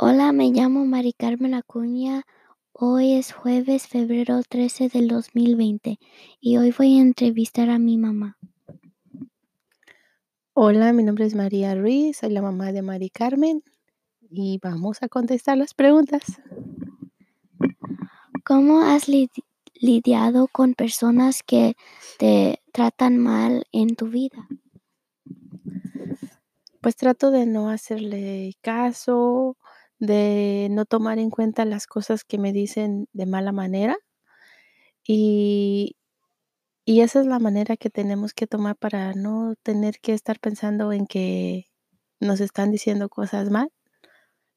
Hola, 0.00 0.32
me 0.32 0.50
llamo 0.50 0.84
Mari 0.86 1.12
Carmen 1.12 1.54
Acuña. 1.54 2.22
Hoy 2.72 3.14
es 3.14 3.32
jueves, 3.32 3.88
febrero 3.88 4.40
13 4.48 4.88
del 4.88 5.08
2020 5.08 5.98
y 6.40 6.56
hoy 6.56 6.72
voy 6.76 6.98
a 6.98 7.02
entrevistar 7.02 7.68
a 7.70 7.78
mi 7.78 7.96
mamá. 7.98 8.38
Hola, 10.54 10.92
mi 10.92 11.02
nombre 11.02 11.24
es 11.26 11.34
María 11.34 11.74
Ruiz, 11.74 12.18
soy 12.18 12.30
la 12.30 12.42
mamá 12.42 12.72
de 12.72 12.82
Mari 12.82 13.10
Carmen 13.10 13.62
y 14.30 14.60
vamos 14.62 15.02
a 15.02 15.08
contestar 15.08 15.58
las 15.58 15.74
preguntas. 15.74 16.22
¿Cómo 18.44 18.82
has 18.82 19.08
lidi- 19.08 19.44
lidiado 19.74 20.48
con 20.48 20.74
personas 20.74 21.42
que 21.42 21.74
te 22.18 22.62
tratan 22.72 23.18
mal 23.18 23.66
en 23.72 23.96
tu 23.96 24.06
vida? 24.08 24.48
Pues 26.80 26.94
trato 26.96 27.30
de 27.32 27.46
no 27.46 27.68
hacerle 27.70 28.54
caso, 28.60 29.56
de 29.98 30.68
no 30.70 30.84
tomar 30.84 31.18
en 31.18 31.30
cuenta 31.30 31.64
las 31.64 31.86
cosas 31.86 32.24
que 32.24 32.38
me 32.38 32.52
dicen 32.52 33.08
de 33.12 33.26
mala 33.26 33.52
manera 33.52 33.96
y, 35.06 35.96
y 36.84 37.00
esa 37.00 37.20
es 37.20 37.26
la 37.26 37.38
manera 37.38 37.76
que 37.76 37.90
tenemos 37.90 38.34
que 38.34 38.46
tomar 38.46 38.76
para 38.76 39.14
no 39.14 39.54
tener 39.62 40.00
que 40.00 40.12
estar 40.12 40.38
pensando 40.38 40.92
en 40.92 41.06
que 41.06 41.66
nos 42.20 42.40
están 42.40 42.70
diciendo 42.70 43.08
cosas 43.08 43.50
mal, 43.50 43.72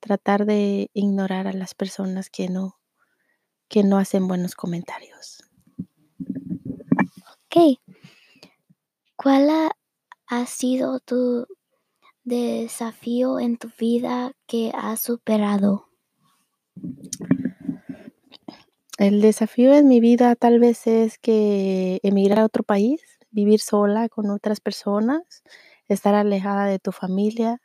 tratar 0.00 0.44
de 0.44 0.90
ignorar 0.92 1.46
a 1.46 1.52
las 1.52 1.74
personas 1.74 2.30
que 2.30 2.48
no, 2.48 2.78
que 3.68 3.84
no 3.84 3.98
hacen 3.98 4.28
buenos 4.28 4.54
comentarios. 4.54 5.42
Ok. 7.46 7.78
¿Cuál 9.16 9.48
ha, 9.48 9.70
ha 10.26 10.46
sido 10.46 11.00
tu 11.00 11.46
desafío 12.24 13.38
en 13.38 13.56
tu 13.56 13.70
vida 13.78 14.32
que 14.46 14.72
has 14.74 15.00
superado? 15.00 15.88
El 18.98 19.20
desafío 19.20 19.74
en 19.74 19.88
mi 19.88 20.00
vida 20.00 20.34
tal 20.36 20.58
vez 20.58 20.86
es 20.86 21.18
que 21.18 22.00
emigrar 22.02 22.40
a 22.40 22.44
otro 22.44 22.62
país, 22.62 23.02
vivir 23.30 23.60
sola 23.60 24.08
con 24.08 24.30
otras 24.30 24.60
personas, 24.60 25.42
estar 25.88 26.14
alejada 26.14 26.66
de 26.66 26.78
tu 26.78 26.92
familia. 26.92 27.60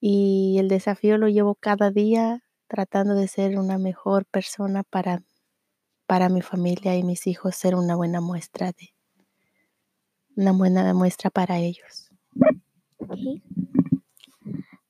Y 0.00 0.56
el 0.58 0.68
desafío 0.68 1.18
lo 1.18 1.28
llevo 1.28 1.54
cada 1.54 1.90
día 1.90 2.44
tratando 2.68 3.14
de 3.14 3.28
ser 3.28 3.58
una 3.58 3.78
mejor 3.78 4.24
persona 4.26 4.82
para, 4.82 5.22
para 6.06 6.28
mi 6.28 6.42
familia 6.42 6.96
y 6.96 7.02
mis 7.02 7.26
hijos, 7.26 7.56
ser 7.56 7.74
una 7.74 7.96
buena 7.96 8.20
muestra 8.20 8.72
de 8.72 8.94
una 10.36 10.52
buena 10.52 10.94
muestra 10.94 11.30
para 11.30 11.58
ellos. 11.58 12.10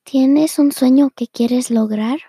¿Tienes 0.03 0.59
un 0.59 0.71
sueño 0.71 1.09
que 1.15 1.27
quieres 1.27 1.71
lograr? 1.71 2.19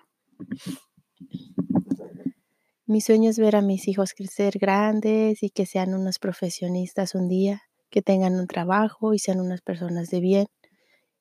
Mi 2.86 3.00
sueño 3.00 3.30
es 3.30 3.38
ver 3.38 3.56
a 3.56 3.62
mis 3.62 3.88
hijos 3.88 4.14
crecer 4.14 4.58
grandes 4.58 5.42
y 5.42 5.50
que 5.50 5.66
sean 5.66 5.94
unos 5.94 6.18
profesionistas 6.18 7.14
un 7.14 7.28
día, 7.28 7.62
que 7.90 8.02
tengan 8.02 8.34
un 8.34 8.46
trabajo 8.46 9.14
y 9.14 9.18
sean 9.18 9.40
unas 9.40 9.60
personas 9.60 10.10
de 10.10 10.20
bien 10.20 10.46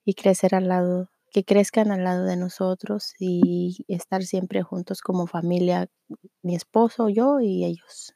y 0.05 0.13
crecer 0.13 0.55
al 0.55 0.67
lado, 0.67 1.09
que 1.31 1.43
crezcan 1.43 1.91
al 1.91 2.03
lado 2.03 2.25
de 2.25 2.37
nosotros 2.37 3.13
y 3.19 3.85
estar 3.87 4.23
siempre 4.23 4.61
juntos 4.61 5.01
como 5.01 5.27
familia, 5.27 5.87
mi 6.41 6.55
esposo, 6.55 7.09
yo 7.09 7.39
y 7.39 7.65
ellos. 7.65 8.13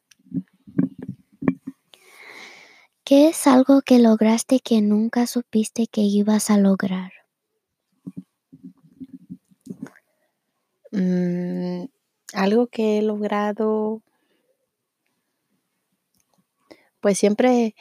¿Qué 3.07 3.29
es 3.29 3.47
algo 3.47 3.83
que 3.83 3.99
lograste 3.99 4.59
que 4.59 4.81
nunca 4.81 5.27
supiste 5.27 5.87
que 5.87 6.01
ibas 6.01 6.49
a 6.49 6.57
lograr? 6.57 7.13
Mm, 10.91 11.85
algo 12.33 12.67
que 12.67 12.97
he 12.97 13.01
logrado, 13.01 14.01
pues 16.99 17.17
siempre 17.17 17.75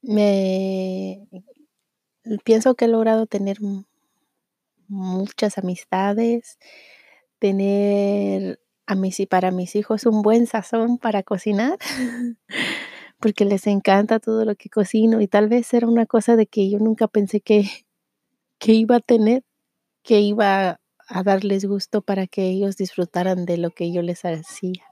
me 0.00 1.28
pienso 2.42 2.76
que 2.76 2.86
he 2.86 2.88
logrado 2.88 3.26
tener 3.26 3.58
muchas 4.88 5.58
amistades, 5.58 6.58
tener 7.38 8.58
a 8.86 8.94
mis 8.94 9.20
y 9.20 9.26
para 9.26 9.50
mis 9.50 9.76
hijos 9.76 10.06
un 10.06 10.22
buen 10.22 10.46
sazón 10.46 10.96
para 10.96 11.22
cocinar, 11.22 11.76
porque 13.20 13.44
les 13.44 13.66
encanta 13.66 14.20
todo 14.20 14.44
lo 14.44 14.54
que 14.56 14.68
cocino 14.68 15.20
y 15.20 15.28
tal 15.28 15.48
vez 15.48 15.72
era 15.72 15.86
una 15.86 16.06
cosa 16.06 16.36
de 16.36 16.46
que 16.46 16.70
yo 16.70 16.78
nunca 16.78 17.08
pensé 17.08 17.40
que, 17.40 17.64
que 18.58 18.72
iba 18.72 18.96
a 18.96 19.00
tener, 19.00 19.44
que 20.02 20.20
iba 20.20 20.80
a 21.08 21.22
darles 21.22 21.64
gusto 21.64 22.02
para 22.02 22.26
que 22.26 22.48
ellos 22.48 22.76
disfrutaran 22.76 23.46
de 23.46 23.58
lo 23.58 23.70
que 23.70 23.92
yo 23.92 24.02
les 24.02 24.24
hacía. 24.24 24.84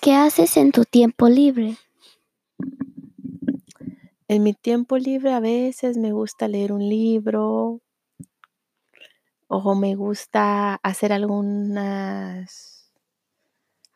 ¿Qué 0.00 0.14
haces 0.14 0.56
en 0.56 0.72
tu 0.72 0.84
tiempo 0.84 1.28
libre? 1.28 1.76
En 4.28 4.42
mi 4.42 4.54
tiempo 4.54 4.96
libre 4.98 5.32
a 5.32 5.40
veces 5.40 5.96
me 5.96 6.12
gusta 6.12 6.48
leer 6.48 6.72
un 6.72 6.88
libro 6.88 7.80
o 9.48 9.74
me 9.74 9.94
gusta 9.94 10.74
hacer 10.76 11.12
algunas 11.12 12.77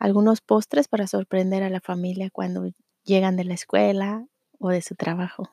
algunos 0.03 0.41
postres 0.41 0.89
para 0.89 1.07
sorprender 1.07 1.63
a 1.63 1.71
la 1.71 1.81
familia 1.81 2.29
cuando 2.29 2.69
llegan 3.05 3.37
de 3.37 3.45
la 3.45 3.55
escuela 3.55 4.27
o 4.59 4.71
de 4.71 4.83
su 4.83 4.97
trabajo. 4.97 5.49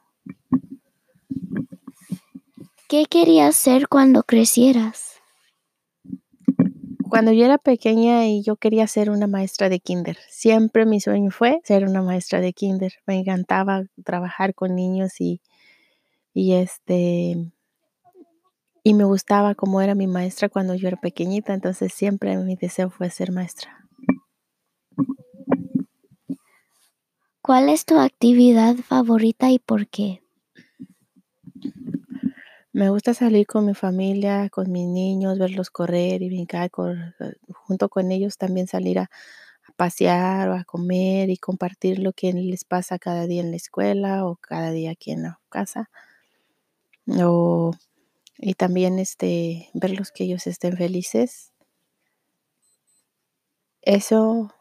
¿Qué 2.88 3.06
querías 3.06 3.56
ser 3.56 3.88
cuando 3.88 4.24
crecieras? 4.24 5.22
Cuando 7.08 7.32
yo 7.32 7.46
era 7.46 7.60
pequeña 7.60 8.26
y 8.26 8.42
yo 8.42 8.56
quería 8.56 8.88
ser 8.88 9.12
una 9.12 9.28
maestra 9.28 9.70
de 9.70 9.80
kinder, 9.80 10.18
siempre 10.30 10.88
mi 10.88 11.00
sueño 11.00 11.30
fue 11.30 11.62
ser 11.64 11.86
una 11.86 12.02
maestra 12.02 12.42
de 12.42 12.52
kinder. 12.52 12.94
Me 13.06 13.20
encantaba 13.20 13.84
trabajar 14.04 14.56
con 14.56 14.76
niños 14.76 15.22
y, 15.22 15.42
y 16.34 16.54
este 16.54 17.38
y 18.82 18.94
me 18.96 19.04
gustaba 19.04 19.54
como 19.54 19.80
era 19.80 19.94
mi 19.94 20.08
maestra 20.08 20.50
cuando 20.50 20.74
yo 20.74 20.88
era 20.88 20.98
pequeñita, 20.98 21.54
entonces 21.54 21.94
siempre 21.94 22.36
mi 22.38 22.56
deseo 22.56 22.90
fue 22.90 23.12
ser 23.12 23.32
maestra. 23.32 23.89
¿Cuál 27.50 27.70
es 27.70 27.84
tu 27.84 27.98
actividad 27.98 28.76
favorita 28.76 29.50
y 29.50 29.58
por 29.58 29.88
qué? 29.88 30.22
Me 32.74 32.92
gusta 32.92 33.16
salir 33.16 33.48
con 33.48 33.66
mi 33.66 33.74
familia, 33.74 34.52
con 34.52 34.72
mis 34.72 34.86
niños, 34.86 35.40
verlos 35.40 35.72
correr 35.72 36.22
y 36.22 36.28
brincar 36.28 36.70
con- 36.70 37.16
junto 37.52 37.90
con 37.90 38.12
ellos, 38.12 38.38
también 38.38 38.68
salir 38.68 39.00
a, 39.00 39.10
pasear 39.78 40.50
o 40.50 40.54
a 40.58 40.64
comer 40.64 41.32
y 41.32 41.38
compartir 41.38 41.98
lo 41.98 42.14
que 42.14 42.34
les 42.34 42.66
pasa 42.66 43.00
cada 43.00 43.26
día 43.26 43.42
en 43.42 43.50
la 43.50 43.58
escuela 43.58 44.28
o 44.28 44.36
cada 44.36 44.70
día 44.70 44.92
aquí 44.92 45.10
en 45.10 45.24
la 45.24 45.40
casa. 45.50 45.90
O, 47.08 47.72
y 48.38 48.54
también 48.54 49.00
este, 49.00 49.72
verlos 49.74 50.12
que 50.12 50.26
ellos 50.26 50.46
estén 50.46 50.78
felices. 50.78 51.52
Eso 53.82 54.54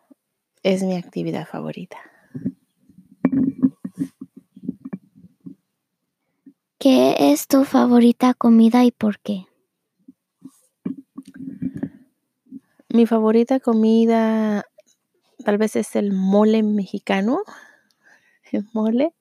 es 0.62 0.82
mi 0.82 0.96
actividad 0.96 1.46
favorita. 1.46 2.07
¿Qué 6.80 7.32
es 7.32 7.48
tu 7.48 7.64
favorita 7.64 8.34
comida 8.34 8.84
y 8.84 8.92
por 8.92 9.18
qué? 9.18 9.46
Mi 12.88 13.04
favorita 13.04 13.58
comida 13.58 14.64
tal 15.44 15.58
vez 15.58 15.74
es 15.74 15.96
el 15.96 16.12
mole 16.12 16.62
mexicano. 16.62 17.40
El 18.52 18.64
mole. 18.72 19.12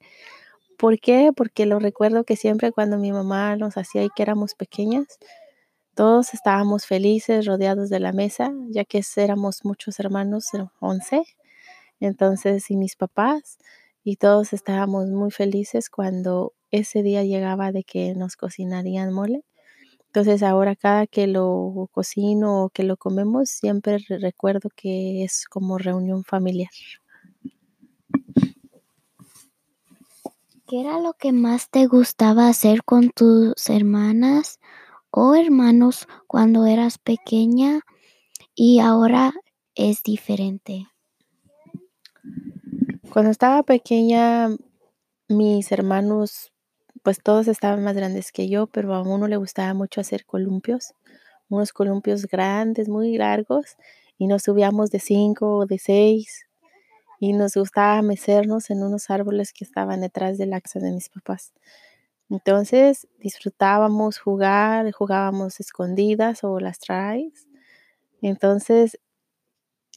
¿Por 0.78 1.00
qué? 1.00 1.32
Porque 1.36 1.66
lo 1.66 1.80
recuerdo 1.80 2.26
que 2.26 2.36
siempre 2.36 2.72
cuando 2.72 3.00
mi 3.00 3.12
mamá 3.12 3.56
nos 3.56 3.76
hacía 3.76 4.04
y 4.04 4.10
que 4.16 4.22
éramos 4.22 4.54
pequeñas, 4.54 5.08
todos 5.96 6.36
estábamos 6.36 6.86
felices 6.86 7.48
rodeados 7.48 7.90
de 7.90 8.00
la 8.00 8.14
mesa, 8.14 8.54
ya 8.70 8.86
que 8.86 9.02
éramos 9.16 9.66
muchos 9.66 10.00
hermanos, 10.00 10.54
eh, 10.54 10.64
11. 10.80 11.24
Entonces, 12.00 12.70
y 12.70 12.78
mis 12.78 12.96
papás, 12.96 13.58
y 14.04 14.18
todos 14.18 14.54
estábamos 14.54 15.08
muy 15.08 15.32
felices 15.32 15.90
cuando 15.90 16.54
ese 16.72 17.04
día 17.04 17.24
llegaba 17.24 17.72
de 17.72 17.84
que 17.84 18.14
nos 18.16 18.36
cocinarían 18.36 19.14
mole. 19.14 19.44
Entonces, 20.08 20.42
ahora 20.44 20.76
cada 20.76 21.06
que 21.08 21.28
lo 21.28 21.90
cocino 21.92 22.64
o 22.66 22.70
que 22.70 22.84
lo 22.84 22.98
comemos, 22.98 23.50
siempre 23.50 23.98
re- 24.00 24.20
recuerdo 24.20 24.70
que 24.76 25.24
es 25.24 25.46
como 25.46 25.78
reunión 25.78 26.24
familiar. 26.24 26.70
¿Qué 30.68 30.82
era 30.82 31.00
lo 31.00 31.14
que 31.14 31.32
más 31.32 31.70
te 31.70 31.86
gustaba 31.88 32.50
hacer 32.50 32.84
con 32.84 33.10
tus 33.12 33.70
hermanas 33.70 34.60
o 35.12 35.34
hermanos 35.36 36.08
cuando 36.28 36.66
eras 36.66 36.98
pequeña 36.98 37.82
y 38.56 38.80
ahora 38.80 39.34
es 39.76 40.04
diferente? 40.04 40.88
Cuando 43.14 43.32
estaba 43.32 43.64
pequeña, 43.64 44.50
mis 45.30 45.72
hermanos 45.72 46.52
pues 47.08 47.24
todos 47.24 47.48
estaban 47.48 47.86
más 47.86 47.96
grandes 47.96 48.34
que 48.34 48.50
yo, 48.50 48.68
pero 48.68 48.94
a 48.94 49.02
uno 49.02 49.30
le 49.30 49.38
gustaba 49.38 49.74
mucho 49.74 50.02
hacer 50.02 50.26
columpios, 50.26 50.94
unos 51.48 51.72
columpios 51.72 52.26
grandes, 52.26 52.90
muy 52.90 53.16
largos, 53.18 53.78
y 54.18 54.28
nos 54.28 54.44
subíamos 54.44 54.92
de 54.92 55.00
cinco 55.00 55.60
o 55.60 55.66
de 55.66 55.80
seis, 55.80 56.48
y 57.22 57.32
nos 57.32 57.54
gustaba 57.54 58.02
mecernos 58.02 58.70
en 58.72 58.84
unos 58.84 59.10
árboles 59.10 59.54
que 59.54 59.64
estaban 59.64 60.02
detrás 60.02 60.38
de 60.38 60.48
la 60.48 60.62
de 60.74 60.92
mis 60.92 61.08
papás. 61.08 61.54
Entonces 62.30 63.08
disfrutábamos 63.20 64.20
jugar, 64.20 64.92
jugábamos 64.92 65.62
escondidas 65.62 66.44
o 66.44 66.60
las 66.60 66.78
tries. 66.78 67.48
Entonces, 68.22 69.00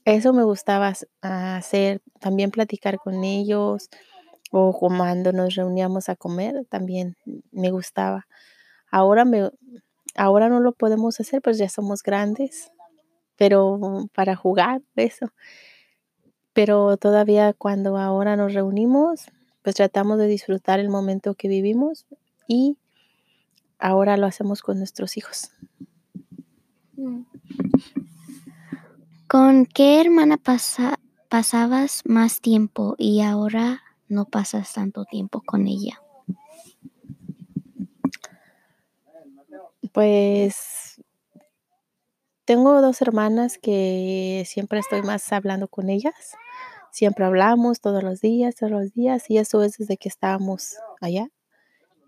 eso 0.04 0.32
me 0.32 0.44
gustaba 0.44 0.92
hacer, 1.22 2.02
también 2.20 2.52
platicar 2.52 2.98
con 2.98 3.24
ellos 3.24 3.90
o 4.50 4.73
cuando 4.73 5.32
nos 5.32 5.55
reuníamos 5.55 6.08
a 6.08 6.17
comer, 6.17 6.67
también 6.69 7.17
me 7.52 7.70
gustaba. 7.70 8.26
Ahora 8.91 9.25
me 9.25 9.50
ahora 10.17 10.49
no 10.49 10.61
lo 10.61 10.73
podemos 10.73 11.20
hacer, 11.20 11.41
pues 11.41 11.58
ya 11.58 11.69
somos 11.69 12.02
grandes, 12.02 12.70
pero 13.37 14.08
para 14.14 14.37
jugar, 14.37 14.82
eso. 14.97 15.32
Pero 16.52 16.97
todavía 16.97 17.52
cuando 17.52 17.97
ahora 17.97 18.37
nos 18.37 18.55
reunimos, 18.55 19.26
pues 19.62 19.76
tratamos 19.76 20.19
de 20.19 20.26
disfrutar 20.26 20.81
el 20.81 20.88
momento 20.88 21.35
que 21.35 21.49
vivimos 21.49 22.06
y 22.49 22.76
ahora 23.79 24.17
lo 24.17 24.26
hacemos 24.26 24.62
con 24.62 24.79
nuestros 24.79 25.17
hijos. 25.17 25.52
Mm. 26.97 27.23
¿Con 29.29 29.64
qué 29.67 30.00
hermana 30.00 30.38
pasabas 31.29 32.02
más 32.05 32.41
tiempo 32.41 32.97
y 32.99 33.20
ahora 33.20 33.81
no 34.10 34.26
pasas 34.26 34.72
tanto 34.74 35.04
tiempo 35.06 35.40
con 35.40 35.66
ella? 35.66 36.02
Pues 39.92 41.00
tengo 42.44 42.82
dos 42.82 43.00
hermanas 43.00 43.56
que 43.58 44.44
siempre 44.46 44.80
estoy 44.80 45.02
más 45.02 45.32
hablando 45.32 45.68
con 45.68 45.88
ellas. 45.88 46.36
Siempre 46.90 47.24
hablamos 47.24 47.80
todos 47.80 48.02
los 48.02 48.20
días, 48.20 48.56
todos 48.56 48.72
los 48.72 48.92
días, 48.92 49.30
y 49.30 49.38
eso 49.38 49.62
es 49.62 49.78
desde 49.78 49.96
que 49.96 50.08
estábamos 50.08 50.74
allá 51.00 51.28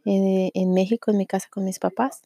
en, 0.04 0.50
en 0.52 0.74
México, 0.74 1.12
en 1.12 1.18
mi 1.18 1.26
casa 1.26 1.46
con 1.50 1.64
mis 1.64 1.78
papás. 1.78 2.22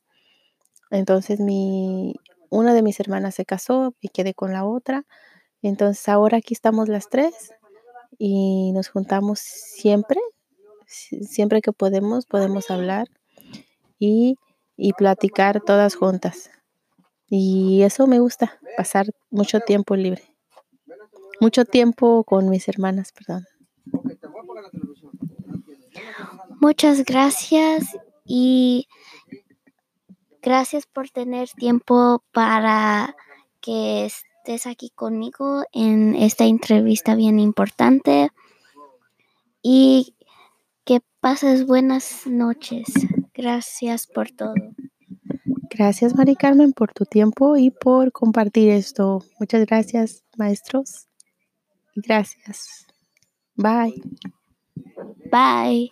Entonces 0.90 1.40
mi, 1.40 2.14
una 2.48 2.72
de 2.72 2.82
mis 2.82 2.98
hermanas 3.00 3.34
se 3.34 3.44
casó 3.44 3.94
y 4.00 4.08
quedé 4.08 4.32
con 4.32 4.52
la 4.52 4.64
otra. 4.64 5.04
Entonces 5.60 6.08
ahora 6.08 6.38
aquí 6.38 6.54
estamos 6.54 6.88
las 6.88 7.10
tres 7.10 7.52
y 8.18 8.72
nos 8.72 8.88
juntamos 8.88 9.38
siempre, 9.40 10.20
siempre 10.86 11.60
que 11.60 11.72
podemos, 11.72 12.26
podemos 12.26 12.70
hablar 12.70 13.08
y, 13.98 14.36
y 14.76 14.92
platicar 14.92 15.60
todas 15.60 15.94
juntas. 15.94 16.50
Y 17.28 17.82
eso 17.82 18.06
me 18.06 18.20
gusta, 18.20 18.58
pasar 18.76 19.06
mucho 19.30 19.60
tiempo 19.60 19.96
libre. 19.96 20.22
Mucho 21.40 21.64
tiempo 21.64 22.24
con 22.24 22.48
mis 22.48 22.68
hermanas, 22.68 23.12
perdón. 23.12 23.46
Muchas 26.60 27.04
gracias 27.04 27.96
y 28.24 28.88
Gracias 30.46 30.86
por 30.86 31.10
tener 31.10 31.48
tiempo 31.48 32.22
para 32.30 33.16
que 33.60 34.04
estés 34.46 34.68
aquí 34.68 34.90
conmigo 34.90 35.64
en 35.72 36.14
esta 36.14 36.44
entrevista 36.44 37.16
bien 37.16 37.40
importante 37.40 38.30
y 39.60 40.14
que 40.84 41.00
pases 41.18 41.66
buenas 41.66 42.28
noches. 42.28 42.84
Gracias 43.34 44.06
por 44.06 44.30
todo. 44.30 44.54
Gracias, 45.68 46.14
Mari 46.14 46.36
Carmen, 46.36 46.72
por 46.72 46.92
tu 46.92 47.06
tiempo 47.06 47.56
y 47.56 47.72
por 47.72 48.12
compartir 48.12 48.68
esto. 48.68 49.24
Muchas 49.40 49.66
gracias, 49.66 50.22
maestros. 50.36 51.08
Gracias. 51.96 52.86
Bye. 53.56 54.00
Bye. 55.32 55.90